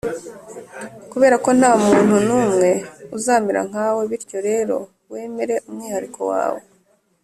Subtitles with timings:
[1.11, 2.69] kuberako ntamuntu numwe
[3.17, 4.77] uzamera nkawe, bityo rero
[5.11, 6.61] wemere umwihariko wawe!